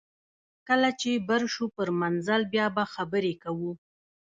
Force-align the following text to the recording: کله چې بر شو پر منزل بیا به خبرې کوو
کله 0.67 0.89
چې 1.01 1.11
بر 1.27 1.41
شو 1.53 1.65
پر 1.75 1.89
منزل 2.01 2.41
بیا 2.53 2.65
به 2.75 2.83
خبرې 2.93 3.33
کوو 3.43 3.71